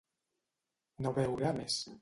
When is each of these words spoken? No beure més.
No 1.07 1.15
beure 1.21 1.57
més. 1.63 1.81